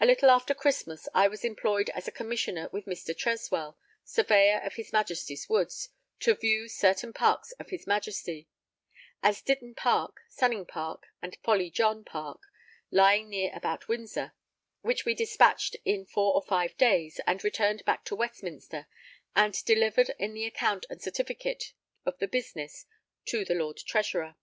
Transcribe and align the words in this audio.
A 0.00 0.04
little 0.04 0.28
after 0.28 0.52
Christmas, 0.52 1.08
I 1.14 1.28
was 1.28 1.42
employed 1.42 1.88
as 1.94 2.06
a 2.06 2.12
Commissioner 2.12 2.68
with 2.72 2.84
Mr. 2.84 3.16
Treswell, 3.16 3.78
Surveyor 4.04 4.58
of 4.60 4.74
his 4.74 4.92
Majesty's 4.92 5.48
Woods, 5.48 5.88
to 6.20 6.34
view 6.34 6.68
certain 6.68 7.14
parks 7.14 7.52
of 7.52 7.70
his 7.70 7.86
Majesty: 7.86 8.48
as 9.22 9.40
Ditton 9.40 9.74
Park, 9.74 10.20
Sunning 10.28 10.66
Park 10.66 11.06
and 11.22 11.38
Folly 11.42 11.70
John 11.70 12.04
Park, 12.04 12.42
lying 12.90 13.30
near 13.30 13.50
about 13.54 13.88
Windsor; 13.88 14.34
which 14.82 15.06
we 15.06 15.14
despatched 15.14 15.74
in 15.86 16.04
four 16.04 16.34
or 16.34 16.42
five 16.42 16.76
days, 16.76 17.18
and 17.26 17.42
returned 17.42 17.82
back 17.86 18.04
to 18.04 18.14
Westminster, 18.14 18.86
and 19.34 19.54
delivered 19.64 20.10
in 20.18 20.34
the 20.34 20.44
account 20.44 20.84
and 20.90 21.00
certificate 21.00 21.72
of 22.04 22.18
the 22.18 22.28
business 22.28 22.84
to 23.24 23.42
the 23.42 23.54
Lord 23.54 23.78
Treasurer. 23.78 24.36